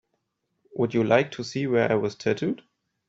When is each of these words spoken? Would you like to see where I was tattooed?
Would 0.77 0.95
you 0.95 1.03
like 1.03 1.29
to 1.33 1.43
see 1.43 1.67
where 1.67 1.91
I 1.91 1.93
was 1.93 2.15
tattooed? 2.15 2.63